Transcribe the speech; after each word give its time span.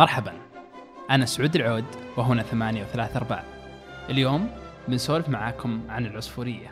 مرحبا. 0.00 0.32
أنا 1.10 1.26
سعود 1.26 1.56
العود 1.56 1.84
وهنا 2.16 2.42
ثمانية 2.42 2.82
وثلاثة 2.82 3.16
أرباع. 3.16 3.44
اليوم 4.10 4.50
بنسولف 4.88 5.28
معاكم 5.28 5.80
عن 5.88 6.06
العصفورية. 6.06 6.70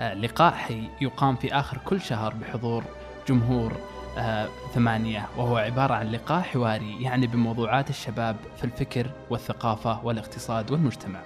آه، 0.00 0.14
لقاء 0.14 0.52
حي 0.52 0.88
يقام 1.00 1.36
في 1.36 1.54
آخر 1.54 1.78
كل 1.78 2.00
شهر 2.00 2.34
بحضور 2.34 2.84
جمهور 3.28 3.72
آه، 4.18 4.48
ثمانية 4.74 5.26
وهو 5.36 5.56
عبارة 5.56 5.94
عن 5.94 6.10
لقاء 6.10 6.42
حواري 6.42 7.02
يعني 7.02 7.26
بموضوعات 7.26 7.90
الشباب 7.90 8.36
في 8.56 8.64
الفكر 8.64 9.10
والثقافة 9.30 10.04
والاقتصاد 10.06 10.70
والمجتمع. 10.70 11.20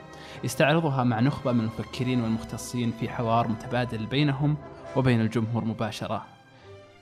يستعرضها 0.44 1.04
مع 1.04 1.20
نخبة 1.20 1.52
من 1.52 1.60
المفكرين 1.60 2.20
والمختصين 2.20 2.92
في 3.00 3.08
حوار 3.08 3.48
متبادل 3.48 4.06
بينهم 4.06 4.56
وبين 4.96 5.20
الجمهور 5.20 5.64
مباشرة. 5.64 6.26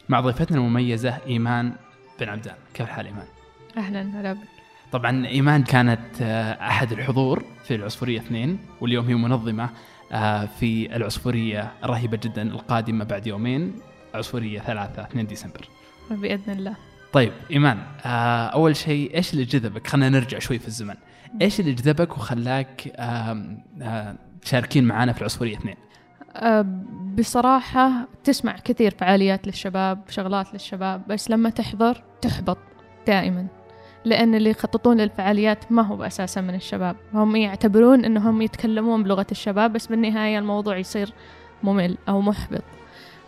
مع 0.09 0.21
ضيفتنا 0.21 0.59
المميزة 0.59 1.19
إيمان 1.27 1.73
بن 2.21 2.29
عبدان. 2.29 2.57
كيف 2.75 2.86
الحال 2.86 3.07
إيمان؟ 3.07 3.42
أهلا 3.76 4.21
هلا 4.21 4.32
بك 4.32 4.49
طبعا 4.93 5.26
إيمان 5.26 5.62
كانت 5.62 6.22
آه، 6.22 6.53
أحد 6.53 6.93
الحضور 6.93 7.44
في 7.64 7.75
العصفورية 7.75 8.18
اثنين 8.18 8.58
واليوم 8.80 9.07
هي 9.07 9.14
منظمة 9.14 9.71
آه، 10.13 10.46
في 10.46 10.96
العصفورية 10.96 11.72
الرهيبه 11.85 12.16
جدا 12.16 12.43
القادمة 12.43 13.04
بعد 13.04 13.27
يومين 13.27 13.80
عصفورية 14.14 14.61
ثلاثة 14.61 15.03
2 15.03 15.27
ديسمبر. 15.27 15.68
بإذن 16.11 16.53
الله 16.53 16.77
طيب 17.13 17.32
إيمان 17.50 17.79
آه، 18.04 18.46
أول 18.46 18.77
شيء 18.77 19.14
إيش 19.14 19.32
اللي 19.32 19.44
جذبك؟ 19.44 19.86
خلينا 19.86 20.08
نرجع 20.08 20.39
شوي 20.39 20.58
في 20.58 20.68
الزمن. 20.68 20.94
إيش 21.43 21.61
اللي 21.61 21.72
جذبك 21.72 22.16
وخلاك 22.16 22.93
تشاركين 24.43 24.85
معنا 24.85 25.13
في 25.13 25.21
العصفورية 25.21 25.57
اثنين؟ 25.57 25.77
بصراحة 27.18 28.08
تسمع 28.25 28.57
كثير 28.57 28.94
فعاليات 28.99 29.46
للشباب 29.46 30.02
شغلات 30.08 30.52
للشباب 30.52 31.02
بس 31.08 31.30
لما 31.30 31.50
تحضر 31.50 32.02
تحبط 32.20 32.58
دائما 33.06 33.47
لأن 34.05 34.34
اللي 34.34 34.50
يخططون 34.50 35.00
للفعاليات 35.00 35.72
ما 35.72 35.83
هو 35.83 36.03
أساسا 36.05 36.41
من 36.41 36.55
الشباب. 36.55 36.97
هم 37.14 37.36
يعتبرون 37.36 38.05
أنهم 38.05 38.42
يتكلمون 38.42 39.03
بلغة 39.03 39.27
الشباب 39.31 39.72
بس 39.72 39.86
بالنهاية 39.86 40.39
الموضوع 40.39 40.78
يصير 40.78 41.12
ممل 41.62 41.97
أو 42.09 42.20
محبط. 42.20 42.62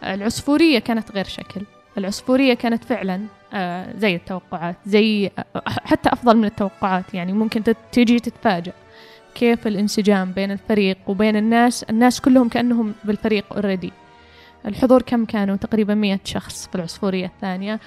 العصفورية 0.05 0.79
كانت 0.79 1.13
غير 1.13 1.25
شكل. 1.25 1.63
العصفورية 1.99 2.55
كانت 2.55 2.85
فعلا 2.85 3.21
آه، 3.53 3.99
زي 3.99 4.15
التوقعات 4.17 4.77
زي 4.87 5.31
حتى 5.67 6.09
أفضل 6.13 6.37
من 6.37 6.45
التوقعات. 6.45 7.15
يعني 7.15 7.33
ممكن 7.33 7.63
تيجي 7.93 8.19
تتفاجأ 8.19 8.73
كيف 9.35 9.67
الانسجام 9.67 10.33
بين 10.33 10.51
الفريق 10.51 10.97
وبين 11.07 11.37
الناس. 11.37 11.83
الناس 11.83 12.21
كلهم 12.21 12.49
كأنهم 12.49 12.95
بالفريق 13.05 13.45
اوريدي 13.53 13.93
الحضور 14.67 15.03
كم 15.03 15.25
كانوا؟ 15.25 15.57
تقريبا 15.57 15.95
مية 15.95 16.21
شخص 16.25 16.69
في 16.69 16.75
العصفورية 16.75 17.27
الثانية. 17.27 17.81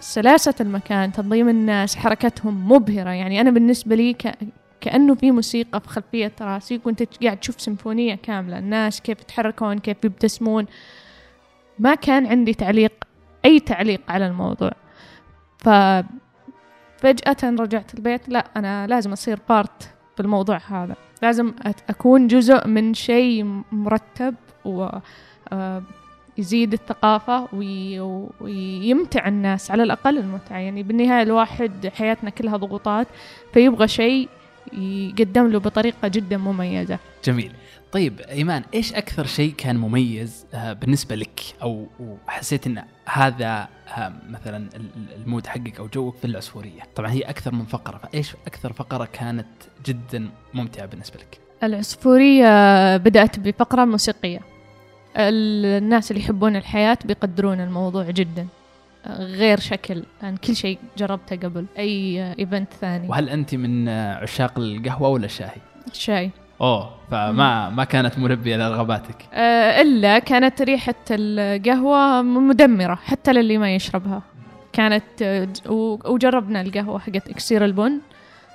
سلاسة 0.00 0.54
المكان 0.60 1.12
تنظيم 1.12 1.48
الناس 1.48 1.96
حركتهم 1.96 2.72
مبهرة. 2.72 3.10
يعني 3.10 3.40
أنا 3.40 3.50
بالنسبة 3.50 3.96
لي 3.96 4.12
ك... 4.12 4.38
كأنه 4.80 5.14
في 5.14 5.30
موسيقى 5.30 5.80
في 5.80 5.88
خلفية 5.88 6.32
راسي 6.40 6.78
كنت 6.78 7.22
قاعد 7.24 7.36
تشوف 7.36 7.60
سيمفونية 7.60 8.14
كاملة. 8.14 8.58
الناس 8.58 9.00
كيف 9.00 9.20
يتحركون 9.20 9.78
كيف 9.78 9.96
يبتسمون. 10.04 10.66
ما 11.78 11.94
كان 11.94 12.26
عندي 12.26 12.54
تعليق 12.54 12.92
أي 13.44 13.60
تعليق 13.60 14.00
على 14.08 14.26
الموضوع. 14.26 14.72
ففجأة 15.58 16.04
رجعت 17.44 17.94
البيت. 17.94 18.28
لا 18.28 18.46
أنا 18.56 18.86
لازم 18.86 19.12
أصير 19.12 19.38
part 19.48 19.94
بالموضوع 20.18 20.60
هذا. 20.68 20.96
لازم 21.22 21.52
أكون 21.88 22.26
جزء 22.26 22.66
من 22.66 22.94
شيء 22.94 23.62
مرتب 23.72 24.34
و 24.64 24.88
يزيد 26.38 26.72
الثقافة 26.72 27.48
وي- 27.52 28.00
ويمتع 28.40 29.28
الناس 29.28 29.70
على 29.70 29.82
الأقل 29.82 30.18
المتعة 30.18 30.58
يعني 30.58 30.82
بالنهاية 30.82 31.22
الواحد 31.22 31.86
حياتنا 31.94 32.30
كلها 32.30 32.56
ضغوطات 32.56 33.06
فيبغى 33.52 33.88
شيء 33.88 34.28
يقدم 34.72 35.46
له 35.46 35.58
بطريقة 35.58 36.08
جدا 36.08 36.36
مميزة 36.36 36.98
جميل. 37.24 37.52
طيب 37.92 38.20
إيمان 38.20 38.62
إيش 38.74 38.94
أكثر 38.94 39.26
شيء 39.26 39.52
كان 39.58 39.76
مميز 39.76 40.46
آه، 40.54 40.72
بالنسبة 40.72 41.14
لك 41.16 41.40
أو 41.62 41.86
وحسيت 42.00 42.66
إن 42.66 42.82
هذا 43.06 43.68
آه، 43.96 44.12
مثلا 44.30 44.56
ال- 44.56 44.90
ال- 44.96 45.22
ال 45.22 45.27
mood 45.27 45.46
حقك 45.46 45.78
أو 45.78 45.86
جوك 45.94 46.16
في 46.16 46.24
العصفورية؟ 46.24 46.80
طبعا 46.96 47.10
هي 47.10 47.20
أكثر 47.22 47.54
من 47.54 47.64
فقرة 47.64 47.98
فإيش 47.98 48.32
أكثر 48.46 48.72
فقرة 48.72 49.08
كانت 49.12 49.46
جدا 49.86 50.28
ممتعة 50.54 50.86
بالنسبة 50.86 51.16
لك؟ 51.18 51.38
العصفورية 51.62 52.96
بدأت 52.96 53.38
بفقرة 53.38 53.84
موسيقية 53.84 54.40
الناس 55.16 56.10
اللي 56.10 56.22
يحبون 56.22 56.56
الحياة 56.56 56.98
بيقدرون 57.04 57.60
الموضوع 57.60 58.10
جدا. 58.10 58.46
غير 59.18 59.60
شكل. 59.60 60.02
عن 60.22 60.36
كل 60.36 60.56
شيء 60.56 60.78
جربته 60.98 61.36
قبل. 61.36 61.66
أي 61.78 62.22
event 62.38 62.72
ثاني. 62.80 63.08
وهل 63.08 63.28
أنت 63.28 63.54
من 63.54 63.88
عشاق 63.88 64.58
القهوة 64.58 65.08
ولا 65.08 65.24
الشاي؟ 65.24 65.60
شاي. 65.92 66.30
أوه 66.60 66.90
فما 67.10 67.70
ما 67.70 67.84
كانت 67.84 68.18
ملبيه 68.18 68.56
لرغباتك. 68.56 69.16
آه، 69.32 69.82
إلا 69.82 70.18
كانت 70.18 70.62
ريحة 70.62 70.94
القهوة 71.10 72.22
مدمرة 72.22 72.94
حتى 72.94 73.32
للي 73.32 73.58
ما 73.58 73.74
يشربها. 73.74 74.22
كانت 74.72 75.22
آه، 75.22 75.48
وجربنا 76.04 76.60
القهوة 76.60 76.98
حقت 76.98 77.28
إكسير 77.28 77.64
البن. 77.64 78.00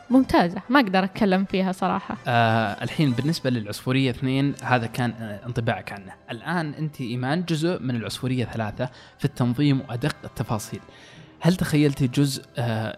ممتازة 0.09 0.61
ما 0.69 0.79
أقدر 0.79 1.03
أتكلم 1.03 1.45
فيها 1.45 1.71
صراحة. 1.71 2.17
آه 2.27 2.83
الحين 2.83 3.11
بالنسبة 3.11 3.49
للعصفورية 3.49 4.09
اثنين 4.09 4.53
هذا 4.63 4.87
كان 4.87 5.11
آه 5.11 5.45
انطباعك 5.45 5.91
عنه. 5.91 6.11
الآن 6.31 6.73
أنت 6.73 7.01
إيمان 7.01 7.43
جزء 7.43 7.79
من 7.81 7.95
العصفورية 7.95 8.45
ثلاثة 8.45 8.89
في 9.19 9.25
التنظيم 9.25 9.81
وأدق 9.81 10.15
التفاصيل. 10.23 10.79
هل 11.41 11.55
تخيلتي 11.55 12.07
جزء 12.07 12.43
آه 12.57 12.97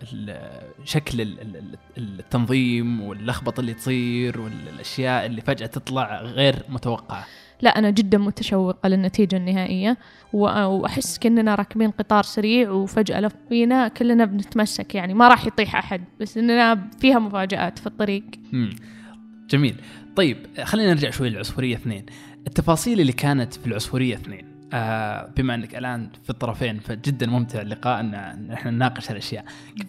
شكل 0.86 1.22
ال- 1.22 1.42
ال- 1.42 1.56
ال- 1.98 2.20
التنظيم 2.20 3.02
واللخبطة 3.02 3.60
اللي 3.60 3.74
تصير 3.74 4.42
والأشياء 4.42 5.26
اللي 5.26 5.42
فجأة 5.42 5.66
تطلع 5.68 6.22
غير 6.22 6.56
متوقعة؟ 6.70 7.26
لا 7.62 7.70
أنا 7.70 7.90
جدا 7.90 8.18
متشوقة 8.18 8.90
للنتيجة 8.90 9.36
النهائية 9.36 9.98
وأحس 10.34 11.18
كأننا 11.18 11.56
راكبين 11.56 11.92
قطار 11.92 12.24
سريع 12.24 12.72
وفجأة 12.72 13.20
لف 13.20 13.36
بينا 13.50 13.88
كلنا 13.88 14.26
بنتمسك 14.26 14.96
يعني 14.96 15.14
ما 15.14 15.28
راح 15.28 15.46
يطيح 15.46 15.76
أحد 15.76 16.02
بس 16.20 16.38
إننا 16.38 16.90
فيها 17.00 17.20
مفاجآت 17.20 17.80
في 17.80 17.88
الطريق. 17.88 18.24
مم. 18.52 18.70
جميل. 19.50 19.76
طيب 20.16 20.38
خلينا 20.64 20.90
نرجع 20.94 21.10
شوي 21.10 21.30
للعصفورية 21.30 21.76
اثنين. 21.76 22.06
التفاصيل 22.48 23.02
اللي 23.02 23.12
كانت 23.14 23.54
في 23.54 23.68
العصفورية 23.68 24.16
اثنين. 24.16 24.51
آه 24.74 25.30
بما 25.38 25.56
انك 25.56 25.76
الان 25.76 26.10
في 26.24 26.30
الطرفين 26.30 26.80
فجدا 26.80 27.28
ممتع 27.28 27.62
اللقاء 27.62 28.00
إن 28.00 28.14
إحنا 28.54 28.72
نناقش 28.72 29.12
هالأشياء. 29.12 29.46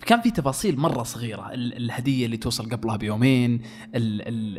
كان 0.06 0.20
في 0.20 0.30
تفاصيل 0.30 0.78
مرة 0.78 1.02
صغيرة 1.02 1.50
ال- 1.52 1.76
الهدية 1.76 2.26
اللي 2.26 2.36
توصل 2.36 2.70
قبلها 2.70 2.96
بيومين 2.96 3.60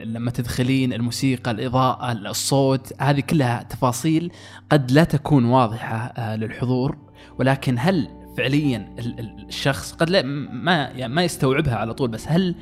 لما 0.05 0.31
تدخلين 0.31 0.93
الموسيقى 0.93 1.51
الإضاءة 1.51 2.11
الصوت 2.11 2.93
هذه 3.01 3.19
كلها 3.19 3.63
تفاصيل 3.63 4.31
قد 4.71 4.91
لا 4.91 5.03
تكون 5.03 5.45
واضحة 5.45 5.95
آه 5.97 6.35
للحضور. 6.35 6.97
ولكن 7.39 7.75
هل 7.79 8.07
فعليا 8.37 8.95
ال- 8.99 9.19
ال- 9.19 9.45
الشخص 9.47 9.93
قد 9.93 10.09
لا 10.09 10.21
ما 10.51 10.73
يعني 10.75 11.13
ما 11.13 11.23
يستوعبها 11.23 11.75
على 11.75 11.93
طول 11.93 12.09
بس 12.09 12.27
هل 12.27 12.55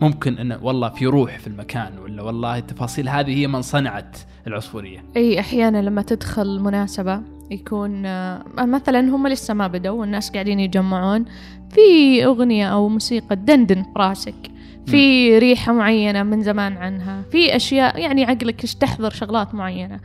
ممكن 0.00 0.38
انه 0.38 0.58
والله 0.62 0.88
في 0.88 1.06
روح 1.06 1.38
في 1.38 1.46
المكان 1.46 1.98
ولا 1.98 2.22
والله 2.22 2.58
التفاصيل 2.58 3.08
هذه 3.08 3.38
هي 3.38 3.46
من 3.46 3.62
صنعت 3.62 4.16
العصفورية. 4.46 5.04
إي 5.16 5.40
أحيانا 5.40 5.82
لما 5.82 6.02
تدخل 6.02 6.60
مناسبة 6.60 7.22
يكون 7.50 8.06
آه، 8.06 8.44
مثلا 8.58 9.00
هم 9.00 9.26
لسه 9.26 9.54
ما 9.54 9.66
بدوا 9.66 10.00
والناس 10.00 10.30
قاعدين 10.30 10.60
يجمعون 10.60 11.24
في 11.70 12.24
أغنية 12.24 12.68
أو 12.68 12.88
موسيقى 12.88 13.36
تدندن 13.36 13.82
في 13.82 13.90
راسك 13.96 14.50
في 14.86 15.38
ريحة 15.38 15.72
معينة 15.72 16.22
من 16.22 16.42
زمان 16.42 16.76
عنها 16.76 17.22
في 17.30 17.56
أشياء 17.56 17.98
يعني 17.98 18.24
عقلك 18.24 18.60
تحضر 18.60 19.10
شغلات 19.10 19.54
معينة. 19.54 20.00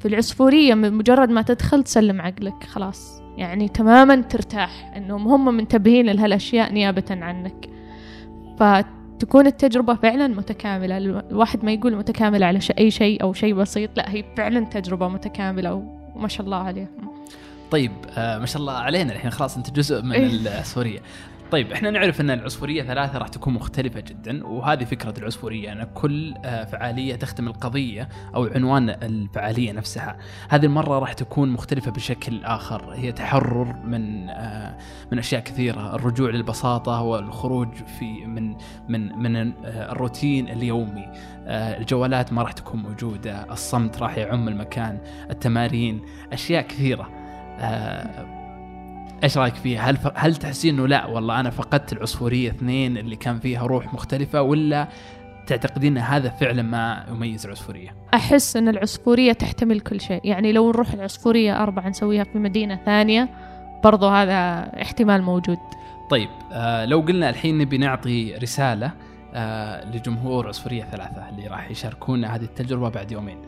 في 0.00 0.08
العصفورية 0.08 0.74
من 0.74 0.92
مجرد 0.92 1.30
ما 1.30 1.42
تدخل 1.42 1.82
تسلم 1.82 2.20
عقلك 2.20 2.64
خلاص. 2.64 3.22
يعني 3.36 3.68
تماما 3.68 4.16
ترتاح 4.16 4.92
إنهم 4.96 5.28
هم 5.28 5.56
منتبهين 5.56 6.06
لهالأشياء 6.06 6.72
نيابة 6.72 7.04
عنك. 7.10 7.70
فتكون 9.18 9.46
التجربة 9.46 9.94
فعلا 9.94 10.26
متكاملة. 10.26 10.96
الواحد 10.98 11.64
ما 11.64 11.72
يقول 11.72 11.96
متكاملة 11.96 12.46
على 12.46 12.60
ش- 12.60 12.70
أي 12.78 12.90
شيء 12.90 13.22
أو 13.22 13.32
شيء 13.32 13.54
بسيط. 13.54 13.90
لا 13.96 14.10
هي 14.14 14.24
فعلا 14.36 14.64
تجربة 14.64 15.08
متكاملة 15.08 15.74
وما 16.14 16.28
شاء 16.28 16.46
الله 16.46 16.56
عليهم. 16.56 16.88
طيب 17.70 17.92
آه 18.16 18.38
ما 18.38 18.46
شاء 18.46 18.60
الله 18.60 18.72
علينا. 18.72 19.12
الحين 19.12 19.30
خلاص 19.30 19.56
انت 19.56 19.70
جزء 19.70 20.02
من 20.02 20.12
إيه. 20.12 20.26
طيب 21.50 21.72
إحنا 21.72 21.90
نعرف 21.90 22.20
أن 22.20 22.30
العصفورية 22.30 22.82
ثلاثة 22.82 23.18
راح 23.18 23.28
تكون 23.28 23.54
مختلفة 23.54 24.00
جدا 24.00 24.46
وهذه 24.46 24.84
فكرة 24.84 25.14
العصفورية 25.18 25.72
أن 25.72 25.84
كل 25.94 26.34
آه، 26.44 26.64
فعالية 26.64 27.14
تختم 27.14 27.48
القضية 27.48 28.08
أو 28.34 28.46
عنوان 28.46 28.90
الفعالية 28.90 29.72
نفسها. 29.72 30.18
هذه 30.48 30.66
المرة 30.66 30.98
راح 30.98 31.12
تكون 31.12 31.48
مختلفة 31.48 31.90
بشكل 31.90 32.44
آخر. 32.44 32.92
هي 32.92 33.12
تحرر 33.12 33.76
من 33.84 34.28
آه، 34.28 34.78
من 35.12 35.18
أشياء 35.18 35.42
كثيرة 35.42 35.94
الرجوع 35.94 36.30
للبساطة 36.30 37.02
والخروج 37.02 37.74
في 37.98 38.26
من 38.26 38.56
من 38.88 39.18
من 39.18 39.36
آه، 39.36 39.92
الروتين 39.92 40.48
اليومي. 40.48 41.08
الجوالات 41.50 42.32
ما 42.32 42.42
راح 42.42 42.52
تكون 42.52 42.82
موجودة 42.82 43.52
الصمت 43.52 43.98
راح 43.98 44.18
يعم 44.18 44.48
المكان 44.48 44.98
التمارين 45.30 46.02
أشياء 46.32 46.62
كثيرة. 46.62 47.08
إيش 49.24 49.38
رأيك 49.38 49.54
فيها؟ 49.54 49.80
هل 49.80 49.96
ف... 49.96 50.08
هل 50.14 50.36
تحسين 50.36 50.74
إنه 50.74 50.88
لا 50.88 51.06
والله 51.06 51.40
أنا 51.40 51.50
فقدت 51.50 51.92
العصفورية 51.92 52.50
اثنين 52.50 52.98
اللي 52.98 53.16
كان 53.16 53.38
فيها 53.40 53.66
روح 53.66 53.94
مختلفة 53.94 54.42
ولا 54.42 54.88
تعتقدين 55.46 55.96
إن 55.96 56.04
هذا 56.04 56.28
فعلا 56.28 56.62
ما 56.62 57.06
يميز 57.08 57.46
العصفورية؟ 57.46 57.94
أحس 58.14 58.56
أن 58.56 58.68
العصفورية 58.68 59.32
تحتمل 59.32 59.80
كل 59.80 60.00
شيء 60.00 60.20
يعني 60.24 60.52
لو 60.52 60.70
نروح 60.70 60.92
العصفورية 60.92 61.62
أربعة 61.62 61.88
نسويها 61.88 62.24
في 62.24 62.38
مدينة 62.38 62.80
ثانية 62.84 63.28
برضو 63.84 64.08
هذا 64.08 64.70
احتمال 64.82 65.22
موجود 65.22 65.58
طيب 66.10 66.28
آه 66.52 66.84
لو 66.84 67.00
قلنا 67.00 67.30
الحين 67.30 67.58
نبي 67.58 67.78
نعطي 67.78 68.34
رسالة 68.34 68.92
آه 69.34 69.84
لجمهور 69.84 70.48
عصفورية 70.48 70.84
ثلاثة 70.84 71.28
اللي 71.28 71.46
راح 71.46 71.70
يشاركون 71.70 72.24
هذه 72.24 72.42
التجربة 72.42 72.88
بعد 72.88 73.12
يومين. 73.12 73.38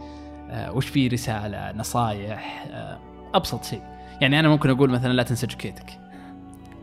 آه 0.51 0.73
وش 0.73 0.89
في 0.89 1.09
رسالة، 1.09 1.73
نصائح، 1.73 2.67
آه 2.71 2.99
أبسط 3.35 3.65
شيء. 3.65 3.83
يعني 4.21 4.41
أنا 4.41 4.49
ممكن 4.49 4.71
أقول 4.71 4.91
مثلا 4.91 5.13
لا 5.13 5.23
تنسى 5.23 5.47
جاكيتك. 5.47 5.87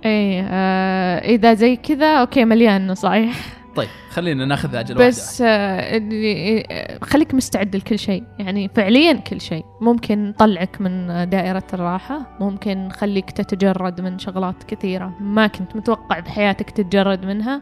إيه 0.05 0.47
آه 0.49 1.19
إذا 1.19 1.53
زي 1.53 1.75
كذا 1.75 2.19
أوكي 2.19 2.45
مليان 2.45 2.87
نصايح 2.87 3.35
طيب 3.75 3.87
خلينا 4.09 4.45
ناخذ 4.45 4.75
أجل 4.75 4.95
بس 4.95 5.41
آه 5.41 5.47
آه، 5.47 6.99
خليك 7.03 7.33
مستعد 7.33 7.75
لكل 7.75 7.99
شيء. 7.99 8.23
يعني 8.39 8.69
فعليا 8.75 9.13
كل 9.13 9.41
شيء. 9.41 9.65
ممكن 9.81 10.29
نطلعك 10.29 10.81
من 10.81 11.07
دائرة 11.29 11.63
الراحة. 11.73 12.37
ممكن 12.39 12.87
نخليك 12.87 13.31
تتجرد 13.31 14.01
من 14.01 14.19
شغلات 14.19 14.63
كثيرة 14.63 15.13
ما 15.19 15.47
كنت 15.47 15.75
متوقع 15.75 16.19
بحياتك 16.19 16.69
تتجرد 16.69 17.25
منها. 17.25 17.61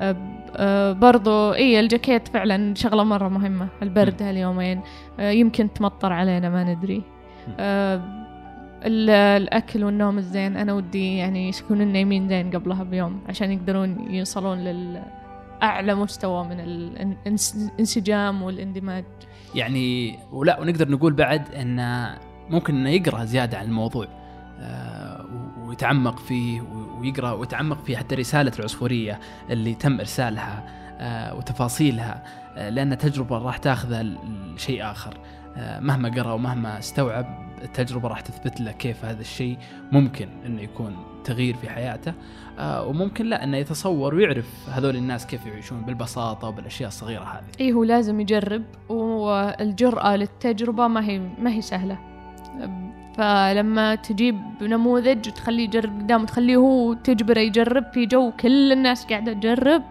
آه، 0.00 0.16
آه، 0.56 0.92
برضو 0.92 1.52
إي 1.52 1.80
الجاكيت 1.80 2.28
فعلا 2.28 2.74
شغلة 2.74 3.04
مرة 3.04 3.28
مهمة. 3.28 3.68
البرد 3.82 4.22
هاليومين. 4.22 4.80
آه، 5.20 5.30
يمكن 5.30 5.72
تمطر 5.72 6.12
علينا 6.12 6.48
ما 6.48 6.64
ندري. 6.64 7.02
آه، 7.58 8.23
الأكل 8.86 9.84
والنوم 9.84 10.18
الزين. 10.18 10.56
أنا 10.56 10.72
ودي 10.72 11.16
يعني 11.16 11.48
يكونوا 11.48 11.84
نايمين 11.84 12.28
زين 12.28 12.50
قبلها 12.50 12.82
بيوم 12.82 13.20
عشان 13.28 13.52
يقدرون 13.52 14.14
يوصلون 14.14 14.58
لأعلى 14.58 15.94
مستوى 15.94 16.44
من 16.44 16.60
الانسجام 17.26 18.42
والاندماج. 18.42 19.04
يعني 19.54 20.18
ولا 20.32 20.60
ونقدر 20.60 20.88
نقول 20.88 21.12
بعد 21.12 21.54
إن 21.54 22.06
ممكن 22.50 22.74
إنه 22.74 22.90
يقرأ 22.90 23.24
زيادة 23.24 23.58
عن 23.58 23.64
الموضوع 23.64 24.06
آه، 24.60 25.26
ويتعمق 25.66 26.18
فيه 26.18 26.60
ويقرأ 27.00 27.32
ويتعمق 27.32 27.84
في 27.84 27.96
حتى 27.96 28.14
رسالة 28.14 28.52
العصفورية 28.58 29.20
اللي 29.50 29.74
تم 29.74 30.00
إرسالها. 30.00 30.64
آه، 30.68 30.83
وتفاصيلها 31.36 32.22
آه، 32.56 32.68
لأن 32.68 32.98
تجربة 32.98 33.38
راح 33.38 33.56
تاخذه 33.56 34.02
لشيء 34.54 34.90
آخر. 34.90 35.14
آه، 35.56 35.80
مهما 35.80 36.08
قرأ 36.08 36.32
ومهما 36.32 36.78
استوعب 36.78 37.26
التجربة 37.62 38.08
راح 38.08 38.20
تثبت 38.20 38.60
له 38.60 38.72
كيف 38.72 39.04
هذا 39.04 39.20
الشيء 39.20 39.58
ممكن 39.92 40.28
إنه 40.46 40.62
يكون 40.62 40.96
تغيير 41.24 41.56
في 41.56 41.70
حياته. 41.70 42.12
آه، 42.58 42.86
وممكن 42.86 43.26
لا 43.26 43.44
إنه 43.44 43.56
يتصور 43.56 44.14
ويعرف 44.14 44.68
هذول 44.68 44.96
الناس 44.96 45.26
كيف 45.26 45.46
يعيشون 45.46 45.80
بالبساطة 45.80 46.48
وبالأشياء 46.48 46.88
الصغيرة 46.88 47.24
هذه. 47.24 47.44
اي 47.60 47.72
هو 47.72 47.84
لازم 47.84 48.20
يجرب 48.20 48.62
والجرأة 48.88 50.16
للتجربة 50.16 50.88
ما 50.88 51.04
هي 51.04 51.18
ما 51.18 51.50
هي 51.50 51.60
سهلة. 51.60 51.98
فلما 53.16 53.94
تجيب 53.94 54.40
نموذج 54.62 55.28
وتخليه 55.28 55.64
يجرب 55.64 56.00
قدام 56.00 56.22
وتخليه 56.22 56.56
هو 56.56 56.92
تجبره 56.92 57.40
يجرب 57.40 57.84
في 57.92 58.06
جو 58.06 58.32
كل 58.40 58.72
الناس 58.72 59.04
قاعدة 59.04 59.32
تجرب 59.32 59.82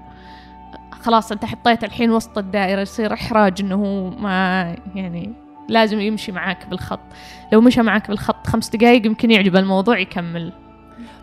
خلاص 1.03 1.31
انت 1.31 1.45
حطيت 1.45 1.83
الحين 1.83 2.11
وسط 2.11 2.37
الدائرة 2.37 2.81
يصير 2.81 3.13
إحراج 3.13 3.61
إنه 3.61 3.75
هو 3.75 4.09
ما 4.09 4.75
يعني 4.95 5.33
لازم 5.69 5.99
يمشي 5.99 6.31
معاك 6.31 6.67
بالخط. 6.67 6.99
لو 7.53 7.61
مشى 7.61 7.81
معاك 7.81 8.07
بالخط 8.07 8.47
خمس 8.47 8.69
دقايق 8.69 9.05
يمكن 9.05 9.31
يعجب 9.31 9.55
الموضوع 9.55 9.99
يكمل. 9.99 10.53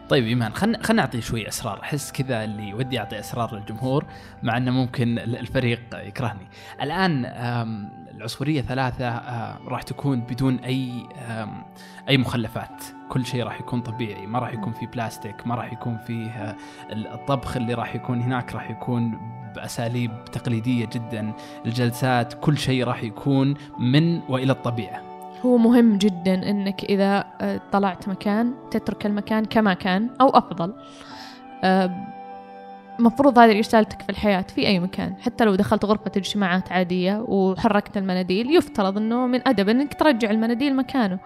طيب 0.08 0.24
إيمان 0.24 0.52
خلنا 0.52 0.82
خلنا 0.82 1.02
نعطي 1.02 1.20
شوي 1.20 1.48
اسرار 1.48 1.80
أحس 1.82 2.12
كذا 2.12 2.44
اللي 2.44 2.74
ودي 2.74 2.98
اعطي 2.98 3.18
اسرار 3.18 3.54
للجمهور 3.54 4.04
مع 4.42 4.56
إنه 4.56 4.70
ممكن 4.70 5.18
الفريق 5.18 5.80
يكرهني. 5.94 6.46
الآن 6.82 7.24
آم، 8.20 8.24
العصفورية 8.24 8.60
ثلاثة 8.60 9.08
آه، 9.08 9.58
راح 9.68 9.82
تكون 9.82 10.20
بدون 10.20 10.58
آم، 10.64 11.62
أي 12.08 12.18
مخلفات. 12.18 12.84
كل 13.08 13.26
شيء 13.26 13.44
راح 13.44 13.60
يكون 13.60 13.80
طبيعي 13.80 14.26
ما 14.26 14.38
راح 14.38 14.52
يكون 14.52 14.72
فيه 14.72 14.86
بلاستيك 14.86 15.46
ما 15.46 15.54
راح 15.54 15.72
يكون 15.72 15.98
فيه 16.06 16.30
آه، 16.30 16.56
الطبخ 16.92 17.56
اللي 17.56 17.74
راح 17.74 17.94
يكون 17.94 18.20
هناك 18.20 18.54
راح 18.54 18.70
يكون 18.70 19.18
بأساليب 19.56 20.24
تقليدية 20.32 20.86
جدا. 20.92 21.32
الجلسات 21.66 22.34
كل 22.34 22.58
شيء 22.58 22.84
راح 22.84 23.02
يكون 23.02 23.54
من 23.78 24.20
وإلى 24.28 24.52
الطبيعة. 24.52 25.02
هو 25.46 25.56
مهم 25.56 25.98
جدا 25.98 26.50
إنك 26.50 26.84
إذا 26.84 27.24
آه، 27.40 27.60
طلعت 27.72 28.08
مكان 28.08 28.54
تترك 28.70 29.06
المكان 29.06 29.44
كما 29.44 29.74
كان 29.74 30.10
أو 30.20 30.28
أفضل. 30.28 30.74
آه، 31.64 32.19
مفروض 33.00 33.38
هذه 33.38 33.58
رسالتك 33.58 34.02
في 34.02 34.10
الحياة 34.10 34.44
في 34.54 34.66
أي 34.66 34.80
مكان. 34.80 35.14
حتى 35.20 35.44
لو 35.44 35.54
دخلت 35.54 35.84
غرفة 35.84 36.12
اجتماعات 36.16 36.72
عادية 36.72 37.24
وحركت 37.28 37.96
المناديل 37.96 38.56
يفترض 38.56 38.96
أنه 38.96 39.26
من 39.26 39.48
أدب 39.48 39.68
أنك 39.68 39.94
ترجع 39.94 40.30
المناديل 40.30 40.76
مكانه. 40.76 41.18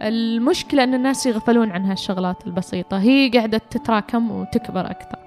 المشكلة 0.00 0.84
أن 0.84 0.94
الناس 0.94 1.26
يغفلون 1.26 1.70
عن 1.70 1.84
هالشغلات 1.84 2.46
البسيطة. 2.46 2.98
هي 2.98 3.28
قاعدة 3.28 3.60
تتراكم 3.70 4.30
وتكبر 4.30 4.90
أكثر. 4.90 5.18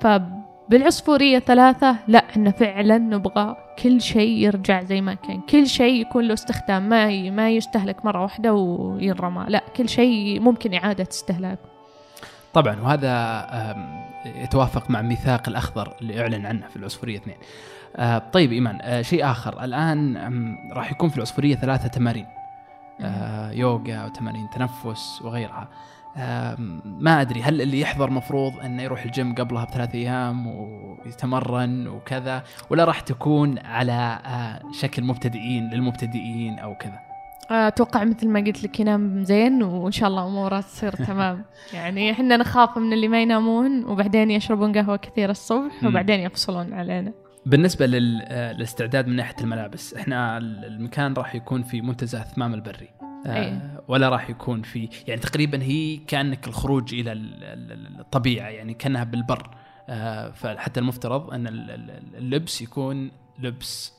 فبالعصفورية 0.00 1.38
ثلاثة 1.38 1.96
لا 2.08 2.24
إحنا 2.30 2.50
فعلا 2.50 2.98
نبغى 2.98 3.56
كل 3.82 4.00
شيء 4.00 4.30
يرجع 4.30 4.82
زي 4.82 5.00
ما 5.00 5.14
كان. 5.14 5.40
كل 5.40 5.66
شيء 5.66 6.00
يكون 6.00 6.24
له 6.24 6.34
استخدام. 6.34 6.88
ما 6.88 7.30
ما 7.30 7.50
يستهلك 7.50 8.04
مرة 8.04 8.22
واحدة 8.22 8.54
وينرمى. 8.54 9.44
لا 9.48 9.62
كل 9.76 9.88
شيء 9.88 10.40
ممكن 10.40 10.74
إعادة 10.74 11.06
استهلاكه. 11.10 11.76
طبعا 12.54 12.80
وهذا 12.80 13.46
يتوافق 14.34 14.90
مع 14.90 15.02
ميثاق 15.02 15.48
الأخضر 15.48 15.96
اللي 16.00 16.20
أعلن 16.20 16.46
عنه 16.46 16.66
في 16.68 16.76
العصفورية 16.76 17.16
اثنين. 17.18 17.36
آه، 17.96 18.18
طيب 18.18 18.52
إيمان 18.52 18.78
آه، 18.82 19.02
شيء 19.02 19.30
آخر 19.30 19.64
الآن 19.64 20.16
آم، 20.16 20.56
راح 20.72 20.92
يكون 20.92 21.08
في 21.08 21.16
العصفورية 21.16 21.56
ثلاثة 21.56 21.88
تمارين 21.88 22.26
آه، 23.00 23.50
يوغا 23.50 24.04
وتمارين 24.04 24.48
تنفس 24.50 25.22
وغيرها. 25.22 25.68
آم، 26.16 26.82
ما 26.84 27.20
أدري 27.20 27.42
هل 27.42 27.60
اللي 27.62 27.80
يحضر 27.80 28.10
مفروض 28.10 28.52
إنه 28.64 28.82
يروح 28.82 29.02
الجيم 29.04 29.34
قبلها 29.34 29.64
بثلاث 29.64 29.94
أيام 29.94 30.46
ويتمرن 30.46 31.88
وكذا 31.88 32.42
ولا 32.70 32.84
راح 32.84 33.00
تكون 33.00 33.58
على 33.58 34.18
آه، 34.26 34.60
شكل 34.72 35.04
مبتدئين 35.04 35.70
للمبتدئين 35.70 36.58
أو 36.58 36.74
كذا؟ 36.74 37.05
أتوقع 37.50 38.04
مثل 38.04 38.28
ما 38.28 38.40
قلت 38.40 38.62
لك 38.64 38.80
ينام 38.80 39.24
زين 39.24 39.62
وإن 39.62 39.92
شاء 39.92 40.08
الله 40.08 40.26
اموره 40.26 40.60
تصير 40.60 40.92
تمام 41.06 41.44
يعني 41.74 42.10
إحنا 42.10 42.36
نخاف 42.36 42.78
من 42.78 42.92
اللي 42.92 43.08
ما 43.08 43.22
ينامون 43.22 43.84
وبعدين 43.84 44.30
يشربون 44.30 44.72
قهوة 44.78 44.96
كثير 44.96 45.30
الصبح. 45.30 45.84
وبعدين 45.84 46.20
يفصلون 46.20 46.72
علينا 46.72 47.12
بالنسبة 47.46 47.84
آه، 47.84 48.52
للاستعداد 48.52 49.06
من 49.06 49.16
ناحية 49.16 49.34
الملابس 49.40 49.94
إحنا 49.94 50.38
ال- 50.38 50.64
المكان 50.64 51.12
راح 51.14 51.34
يكون 51.34 51.62
في 51.62 51.80
منتزه 51.80 52.22
ثمام 52.22 52.54
البري 52.54 52.88
آه، 53.26 53.36
أي. 53.44 53.58
ولا 53.88 54.08
راح 54.08 54.30
يكون 54.30 54.62
في 54.62 54.88
يعني 55.08 55.20
تقريبا 55.20 55.62
هي 55.62 55.96
كأنك 55.96 56.46
الخروج 56.48 56.94
إلى 56.94 57.12
ال- 57.12 57.44
ال- 57.44 58.00
الطبيعة 58.00 58.48
يعني 58.48 58.74
كأنها 58.74 59.04
بالبر 59.04 59.50
آه، 59.88 60.30
فحتى 60.30 60.80
المفترض 60.80 61.30
إن 61.34 61.46
ال- 61.46 61.70
ال- 61.70 62.16
اللبس 62.18 62.62
يكون 62.62 63.10
لبس 63.38 63.92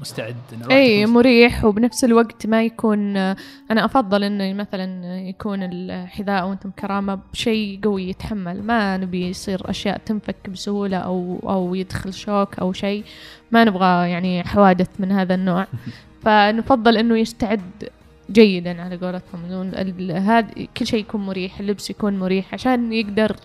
مستعد 0.00 0.36
اي 0.70 1.06
مريح 1.06 1.64
وبنفس 1.64 2.04
الوقت 2.04 2.46
ما 2.46 2.64
يكون 2.64 3.16
أنا 3.16 3.84
أفضل 3.84 4.24
انه 4.24 4.52
مثلا 4.52 5.18
يكون 5.20 5.62
الحذاء 5.62 6.48
وأنتم 6.48 6.70
كرامة 6.70 7.18
بشيء 7.32 7.80
قوي 7.84 8.08
يتحمل. 8.08 8.62
ما 8.62 8.96
نبي 8.96 9.28
يصير 9.28 9.70
أشياء 9.70 9.98
تنفك 9.98 10.50
بسهولة 10.50 10.96
أو 10.96 11.40
أو 11.42 11.74
يدخل 11.74 12.14
شوك 12.14 12.58
أو 12.58 12.72
شيء. 12.72 13.04
ما 13.50 13.64
نبغى 13.64 14.10
يعني 14.10 14.44
حوادث 14.44 14.88
من 14.98 15.12
هذا 15.12 15.34
النوع. 15.34 15.66
فنفضل 16.24 16.96
إنه 16.96 17.18
يستعد 17.18 17.88
جيدا 18.30 18.82
على 18.82 18.96
قولتهم. 18.96 19.70
هذا 20.10 20.48
كل 20.76 20.86
شيء 20.86 21.00
يكون 21.00 21.26
مريح 21.26 21.60
اللبس 21.60 21.90
يكون 21.90 22.18
مريح 22.18 22.54
عشان 22.54 22.92
يقدر 22.92 23.36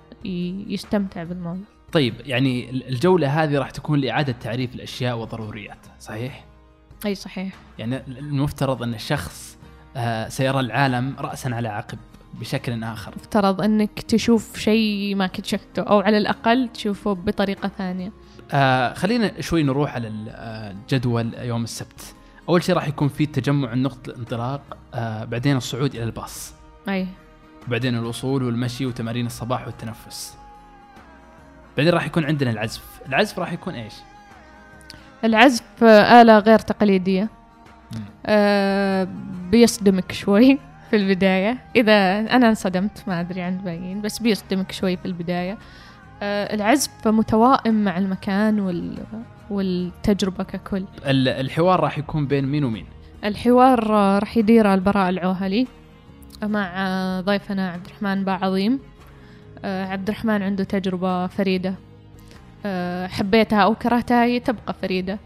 يستمتع 0.67 1.23
بالموضوع. 1.23 1.70
طيب 1.91 2.13
يعني 2.25 2.69
ال- 2.69 2.87
الجولة 2.87 3.43
هذه 3.43 3.57
راح 3.57 3.69
تكون 3.71 3.99
لإعادة 3.99 4.33
تعريف 4.33 4.75
الأشياء 4.75 5.17
وضروريات 5.17 5.77
صحيح؟ 5.99 6.45
أي 7.05 7.15
صحيح. 7.15 7.53
يعني 7.79 8.01
المفترض 8.07 8.83
أن 8.83 8.93
الشخص 8.93 9.57
آه، 9.95 10.29
سيرى 10.29 10.59
العالم 10.59 11.15
راسا 11.19 11.49
على 11.49 11.67
عقب 11.67 11.97
بشكل 12.33 12.83
آخر. 12.83 13.15
افترض 13.15 13.61
أنك 13.61 14.01
تشوف 14.01 14.57
شيء 14.57 15.15
ما 15.15 15.27
كنت 15.27 15.45
شفته 15.45 15.81
أو 15.81 15.99
على 15.99 16.17
الأقل 16.17 16.69
تشوفه 16.73 17.13
بطريقة 17.13 17.67
ثانية. 17.77 18.11
آه 18.51 18.93
خلينا 18.93 19.41
شوي 19.41 19.63
نروح 19.63 19.95
على 19.95 20.07
آه، 20.29 20.71
الجدول 20.71 21.33
يوم 21.33 21.63
السبت. 21.63 22.15
أول 22.49 22.63
شيء 22.63 22.75
راح 22.75 22.87
يكون 22.87 23.07
في 23.07 23.25
تجمع 23.25 23.73
نقطه 23.73 24.09
الانطلاق 24.09 24.77
آه 24.93 25.23
بعدين 25.25 25.57
الصعود 25.57 25.95
إلى 25.95 26.03
الباص. 26.03 26.53
أي. 26.89 27.07
بعدين 27.67 27.95
الوصول 27.97 28.43
والمشي 28.43 28.85
وتمارين 28.85 29.25
الصباح 29.25 29.65
والتنفس. 29.67 30.37
بعدين 31.77 31.93
راح 31.93 32.05
يكون 32.05 32.25
عندنا 32.25 32.51
العزف. 32.51 32.83
العزف 33.07 33.39
راح 33.39 33.53
يكون 33.53 33.73
إيش؟ 33.73 33.93
العزف 35.23 35.83
آه، 35.83 36.21
آلة 36.21 36.39
غير 36.39 36.59
تقليدية. 36.59 37.29
آه 38.25 39.07
بيصدمك 39.51 40.11
شوي 40.11 40.59
في 40.89 40.95
البداية. 40.95 41.57
إذا 41.75 42.19
أنا 42.19 42.49
انصدمت 42.49 43.03
ما 43.07 43.19
أدري 43.19 43.41
عن 43.41 43.53
الباقيين 43.53 44.01
بس 44.01 44.19
بيصدمك 44.19 44.71
شوي 44.71 44.97
في 44.97 45.05
البداية. 45.05 45.57
آه، 46.23 46.55
العزف 46.55 47.07
متوائم 47.07 47.83
مع 47.83 47.97
المكان 47.97 48.59
وال... 48.59 48.97
والتجربة 49.49 50.43
ككل. 50.43 50.85
ال- 51.05 51.27
الحوار 51.27 51.79
راح 51.79 51.97
يكون 51.97 52.27
بين 52.27 52.45
مين 52.45 52.63
ومين؟ 52.63 52.85
الحوار 53.23 53.95
آه، 53.95 54.19
راح 54.19 54.37
يدير 54.37 54.73
البراء 54.73 55.09
العوهلي 55.09 55.67
مع 56.43 56.71
آه، 56.75 57.21
ضيفنا 57.21 57.71
عبد 57.71 57.85
الرحمن 57.85 58.23
باع 58.23 58.45
عظيم. 58.45 58.73
آه، 58.73 58.90
عبد 59.63 60.09
الرحمن 60.09 60.41
عنده 60.41 60.63
تجربة 60.63 61.27
فريدة. 61.27 61.73
آه، 62.65 63.07
حبيتها 63.07 63.59
أو 63.59 63.75
كرهتها 63.75 64.23
هي 64.23 64.39
تبقى 64.39 64.75
فريدة. 64.81 65.19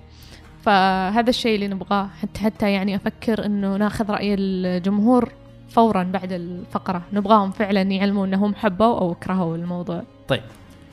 فهذا 0.63 1.30
الشيء 1.30 1.56
اللي 1.56 1.68
نبغاه. 1.68 2.10
حتى 2.22 2.39
حتى 2.39 2.72
يعني 2.72 2.96
أفكر 2.96 3.46
إنه 3.46 3.77
ناخذ 3.77 4.12
رأي 4.12 4.34
الجمهور 4.34 5.32
فورا 5.70 6.04
بعد 6.04 6.32
الفقرة. 6.32 7.01
نبغاهم 7.13 7.51
فعلا 7.51 7.82
يعلموا 7.82 8.25
إنهم 8.25 8.56
حبوا 8.56 9.00
أو 9.00 9.15
كرهوا 9.15 9.56
الموضوع. 9.56 10.04
طيب. 10.27 10.44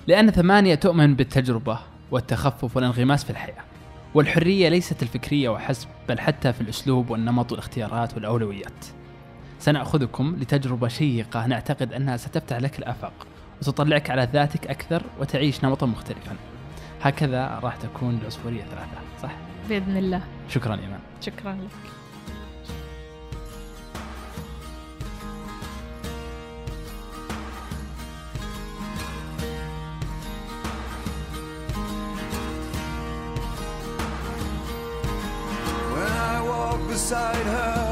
لأن 0.07 0.31
ثمانية 0.31 0.75
تؤمن 0.75 1.15
بالتجربة 1.15 1.79
والتخفف 2.11 2.77
والانغماس 2.77 3.25
في 3.25 3.31
الحياة 3.31 3.65
والحرية 4.15 4.69
ليست 4.69 5.03
الفكرية 5.03 5.49
وحسب 5.49 5.89
بل 6.09 6.21
حتى 6.21 6.53
في 6.53 6.61
الأسلوب 6.61 7.11
والنمط 7.11 7.53
والاختيارات 7.53 8.15
والأولويات. 8.15 8.85
سنأخذكم 9.59 10.37
لتجربة 10.41 10.89
شيقة. 10.89 11.47
نعتقد 11.47 11.93
أنها 11.93 12.17
ستفتح 12.17 12.57
لك 12.57 12.79
الآفاق. 12.79 13.13
وتطلعك 13.61 14.11
على 14.11 14.29
ذاتك 14.33 14.67
أكثر 14.67 15.03
وتعيش 15.21 15.65
نمطا 15.65 15.87
مختلفا. 15.87 16.37
هكذا 17.03 17.61
راح 17.63 17.77
تكون 17.77 18.19
العصفورية 18.23 18.63
ثلاثة 18.63 18.99
صح؟ 19.23 19.37
بإذن 19.69 19.97
الله. 19.97 20.21
شكرا 20.49 20.75
إيمان. 20.75 21.01
شكرا 21.21 21.53
لك. 21.53 21.93
When 35.95 36.13
I 36.35 36.37
walk 36.51 36.81
beside 36.89 37.47
her, 37.57 37.85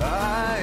I 0.00 0.53